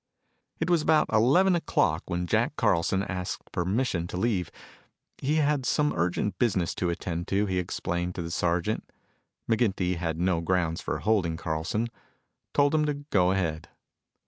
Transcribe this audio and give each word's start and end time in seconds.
It 0.59 0.67
was 0.67 0.81
about 0.81 1.13
eleven 1.13 1.55
o'clock 1.55 2.01
when 2.07 2.25
Jack 2.25 2.55
Carlson 2.55 3.03
asked 3.03 3.51
permission 3.51 4.07
to 4.07 4.17
leave. 4.17 4.49
He 5.19 5.35
had 5.35 5.63
some 5.63 5.93
urgent 5.95 6.39
business 6.39 6.73
to 6.81 6.89
attend 6.89 7.27
to, 7.27 7.45
he 7.45 7.59
explained 7.59 8.15
to 8.15 8.23
the 8.23 8.31
sergeant. 8.31 8.83
McGinty 9.47 9.97
had 9.97 10.17
no 10.17 10.41
grounds 10.41 10.81
for 10.81 10.97
holding 11.01 11.37
Carlson, 11.37 11.87
told 12.51 12.73
him 12.73 12.85
to 12.85 12.95
go 12.95 13.29
ahead. 13.31 13.69